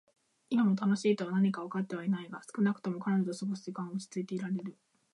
[0.49, 4.75] 今も「楽しい」とは何かはわかってはいないが、少なくとも彼女と過ごす時間は落ち着いていられる。